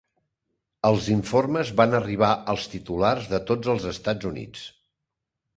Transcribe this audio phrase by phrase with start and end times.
[0.89, 4.69] Els informes van arribar als titulars a tots els Estats Units.